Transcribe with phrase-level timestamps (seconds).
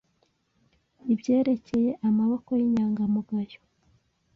[1.13, 3.59] Ibyerekeye amaboko y'inyangamugayo?”